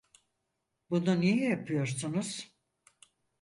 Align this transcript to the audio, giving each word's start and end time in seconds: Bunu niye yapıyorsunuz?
Bunu 0.89 1.21
niye 1.21 1.49
yapıyorsunuz? 1.49 2.53